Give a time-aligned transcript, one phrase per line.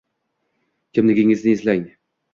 [0.97, 1.87] Kimligingizni eslang